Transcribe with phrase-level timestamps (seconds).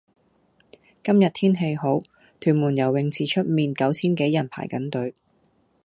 [1.03, 1.99] 今日天氣好，
[2.39, 5.13] 屯門游泳池出面九千幾人排緊隊。